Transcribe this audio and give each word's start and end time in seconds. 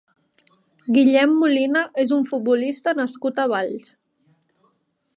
Guillem 0.95 1.35
Molina 1.41 1.85
és 2.05 2.15
un 2.19 2.27
futbolista 2.31 2.97
nascut 3.03 3.45
a 3.45 3.49
Valls. 3.55 3.97